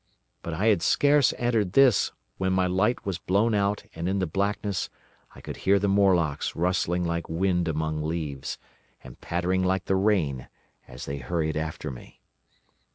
[0.41, 4.25] But I had scarce entered this when my light was blown out and in the
[4.25, 4.89] blackness
[5.35, 8.57] I could hear the Morlocks rustling like wind among leaves,
[9.03, 10.47] and pattering like the rain,
[10.87, 12.19] as they hurried after me.